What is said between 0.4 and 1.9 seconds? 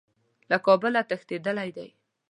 له کابله تښتېدلی دی.